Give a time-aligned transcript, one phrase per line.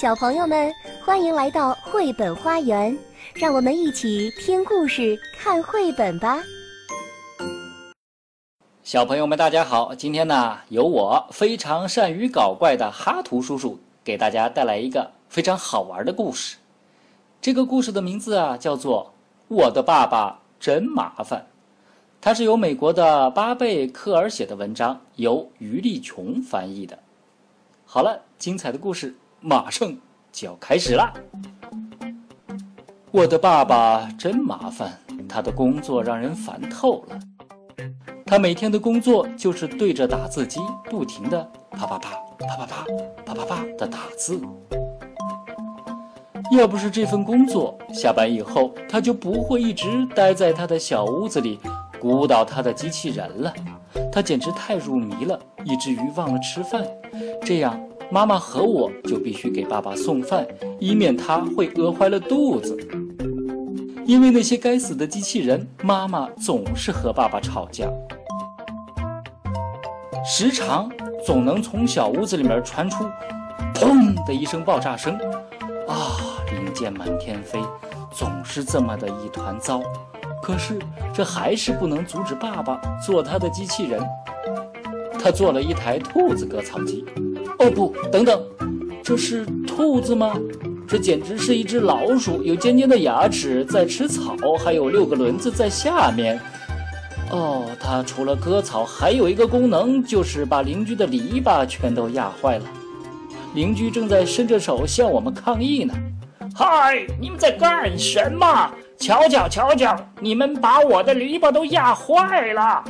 [0.00, 0.72] 小朋友们，
[1.04, 2.96] 欢迎来到绘本花园，
[3.34, 6.40] 让我们一起听故事、看绘本吧。
[8.84, 9.92] 小朋友们，大家好！
[9.92, 16.58] 今天呢，由我非常善于搞怪的哈图叔叔给大家带来一个非常好玩的故事。
[17.40, 19.12] 这个故事的名字啊，叫做
[19.52, 21.40] 《我的爸爸真麻烦》，
[22.20, 26.96] 它是由美国的巴贝克尔写的文章，由于立琼翻译的。
[27.84, 29.12] 好了，精彩的故事。
[29.40, 29.94] 马上
[30.32, 31.12] 就要开始了。
[33.10, 34.98] 我的爸爸真麻烦，
[35.28, 37.18] 他的工作让人烦透了。
[38.26, 42.84] 他每天的工作就是对着打字机，不停的啪啪啪啪啪啪
[43.24, 44.40] 啪啪啪的打字。
[46.50, 51.58] 要不是这份工作，下班以后他就不会一直待在他的小屋子里
[52.00, 53.52] 鼓捣他的机器人了。
[54.12, 56.86] 他简直太入迷了，以至于忘了吃饭。
[57.44, 57.80] 这样。
[58.10, 60.46] 妈妈和我就必须给爸爸送饭，
[60.78, 62.76] 以免他会饿坏了肚子。
[64.06, 67.86] 因为那些该死的机器人，妈妈总是和爸爸吵架，
[70.24, 70.90] 时常
[71.26, 73.04] 总能从小屋子里面传出
[73.76, 75.14] “砰”的一声爆炸声，
[75.86, 76.16] 啊，
[76.50, 77.60] 零件满天飞，
[78.10, 79.82] 总是这么的一团糟。
[80.42, 80.78] 可是
[81.12, 84.02] 这还是不能阻止爸爸做他的机器人。
[85.20, 87.04] 他做了一台兔子割草机。
[87.58, 88.42] 哦不，等等，
[89.02, 90.38] 这是兔子吗？
[90.86, 96.40] 这简直是一只老鼠，有尖尖的牙齿在吃草，还有六个轮子在下面。
[97.30, 102.64] 哦，它除了割草，还有一个功能，就是把邻居的篱笆全都压坏了。
[103.54, 105.92] 邻居正在伸着手向我们抗议呢。
[106.54, 108.70] 嗨，你们在干什么？
[108.96, 112.82] 瞧瞧瞧瞧，你们把我的篱笆都压坏了。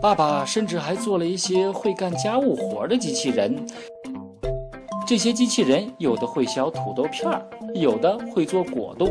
[0.00, 3.66] 爸爸甚至还做了一些会干家务活的机器人。
[5.04, 7.42] 这些机器人有的会削土豆片儿，
[7.74, 9.10] 有的会做果冻，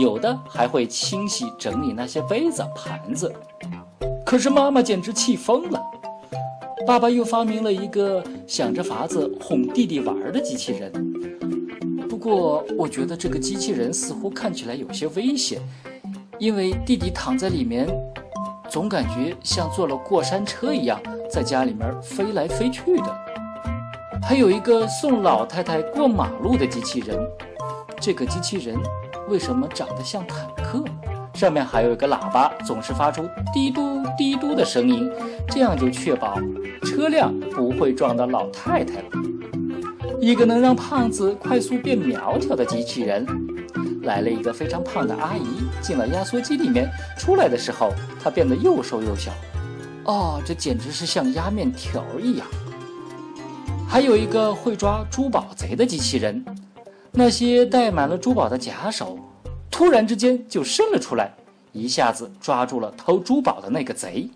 [0.00, 3.30] 有的还会清洗整理那些杯子盘子。
[4.24, 5.82] 可是妈妈简直气疯了。
[6.86, 10.90] 爸爸又发明了一个想着法子哄弟弟玩的机器人。
[12.08, 15.60] 不过我觉得这个机器人似乎看起来有些危险，
[16.38, 17.86] 因为弟弟躺在里面。
[18.72, 20.98] 总感觉像坐了过山车一样，
[21.30, 23.14] 在家里面飞来飞去的。
[24.22, 27.14] 还有一个送老太太过马路的机器人，
[28.00, 28.74] 这个机器人
[29.28, 30.82] 为什么长得像坦克？
[31.34, 35.12] 上面还有一个喇叭，总是发出滴嘟滴嘟的声音，
[35.48, 36.38] 这样就确保
[36.82, 39.08] 车辆不会撞到老太太了。
[40.18, 43.26] 一个能让胖子快速变苗条的机器人。
[44.02, 45.46] 来了一个非常胖的阿姨，
[45.80, 47.92] 进了压缩机里面，出来的时候，
[48.22, 49.32] 她变得又瘦又小。
[50.04, 52.46] 哦，这简直是像压面条一样。
[53.88, 56.44] 还有一个会抓珠宝贼的机器人，
[57.12, 59.18] 那些戴满了珠宝的假手，
[59.70, 61.32] 突然之间就伸了出来，
[61.72, 64.28] 一下子抓住了偷珠宝的那个贼。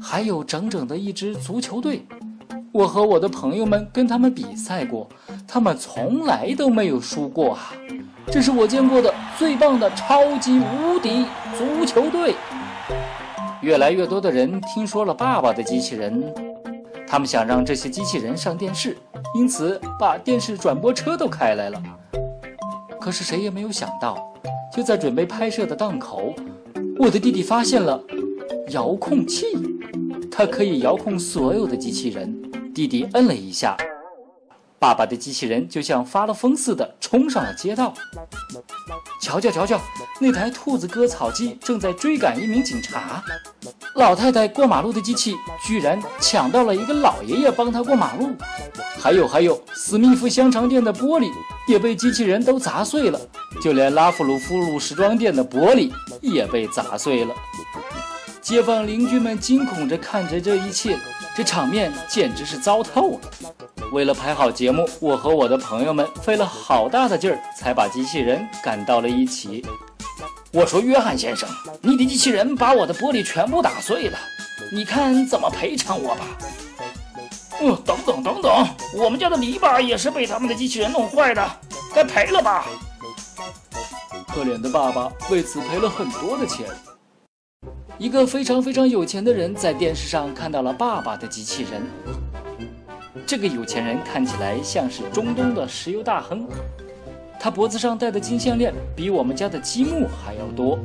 [0.00, 2.06] 还有整整的一支足球队，
[2.72, 5.08] 我和我的朋友们跟他们比赛过，
[5.48, 7.72] 他们从来都没有输过啊。
[8.32, 11.26] 这是我见过的最棒的超级无敌
[11.58, 12.36] 足球队。
[13.60, 16.32] 越来越多的人听说了爸爸的机器人，
[17.08, 18.96] 他们想让这些机器人上电视，
[19.34, 21.82] 因此把电视转播车都开来了。
[23.00, 24.32] 可是谁也没有想到，
[24.72, 26.32] 就在准备拍摄的档口，
[27.00, 28.00] 我的弟弟发现了
[28.68, 29.46] 遥控器，
[30.30, 32.32] 它可以遥控所有的机器人。
[32.72, 33.76] 弟弟摁了一下。
[34.80, 37.92] 爸爸的机器人就像发了疯似的冲上了街道。
[39.20, 39.78] 瞧瞧瞧瞧，
[40.18, 43.22] 那台兔子割草机正在追赶一名警察。
[43.94, 48.30] 老太太过马路的机器居然抢到了一个老爷爷帮他过马路。
[48.98, 51.30] 还有还有，史密夫香肠店的玻璃
[51.68, 53.20] 也被机器人都砸碎了，
[53.62, 55.92] 就连拉夫鲁夫鲁时装店的玻璃
[56.22, 57.34] 也被砸碎了。
[58.40, 60.98] 街坊邻居们惊恐着看着这一切，
[61.36, 63.20] 这场面简直是糟透了。
[63.92, 69.66] 为了拍好节目，我和我的朋友们费了好大的劲儿，才把机器人赶到了一起。
[70.52, 71.48] 我说：“约翰先生，
[71.80, 74.18] 你的机器人把我的玻璃全部打碎了，
[74.72, 76.24] 你看怎么赔偿我吧？”
[77.60, 78.66] 哦，等等等等，
[78.96, 81.50] 我们家的篱笆也是被他们的机器人弄坏的，
[81.92, 82.66] 该赔了吧？
[84.28, 86.66] 可怜的爸爸为此赔了很多的钱。
[87.98, 91.82] 一个非常非常有钱的人在电视上看到了爸爸的机器人。
[93.30, 96.48] 这个有钱人看起来像是中东的石油大亨，
[97.38, 100.76] 他脖子上戴的金项链比我们家的积木还要多。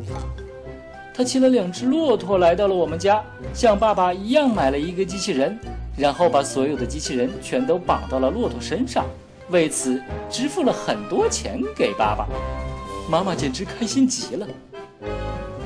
[1.12, 5.58] 他骑了两只骆驼来到了我们家，像爸爸一样买了一个机器人，
[5.98, 9.08] 然后把所有的机器人全都绑到了骆驼身上。
[9.50, 10.00] 为此
[10.30, 12.28] 支付了很多钱给爸爸。
[13.10, 14.48] 妈妈简直开心极了。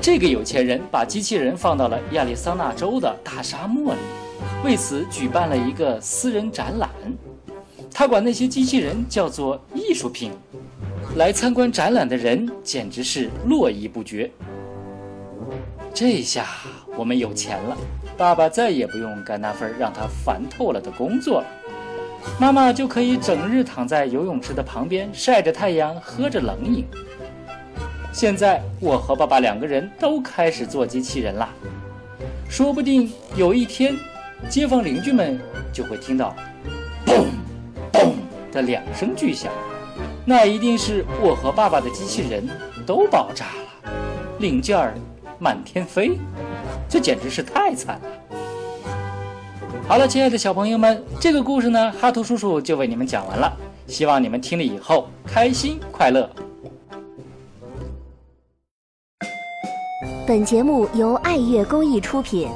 [0.00, 4.00] 这个有钱人把机器人放到了亚利桑那州的大沙漠里，
[4.64, 6.88] 为此举办了一个私人展览。
[7.92, 10.32] 他管那些机器人叫做艺术品。
[11.16, 14.30] 来参观展览的人简直是络绎不绝。
[15.92, 16.46] 这下
[16.96, 17.76] 我们有钱了，
[18.16, 21.46] 爸爸再也不用干那份让他烦透了的工作了，
[22.38, 26.84] 妈妈就可以整日躺在游泳池的旁边晒着太阳，喝着冷饮。
[28.12, 31.48] 现在我和爸爸两个人都开始做机器人啦，
[32.48, 33.96] 说不定有一天，
[34.48, 35.38] 街坊邻居们
[35.72, 36.34] 就会听到
[37.06, 37.26] “嘣
[37.92, 38.12] 嘣”
[38.50, 39.52] 的两声巨响。
[40.24, 42.48] 那一定是我和爸爸的机器人
[42.86, 43.92] 都爆炸了，
[44.38, 44.94] 零件儿
[45.38, 46.18] 满天飞，
[46.88, 48.10] 这简直是太惨了。
[49.88, 53.52] 好了，亲爱的小朋友们，这个故事呢，哈图叔叔就为你们讲完了，
[53.86, 56.30] 希望你们听了以后开心快乐。
[60.26, 62.48] 本节目由爱乐公益出品。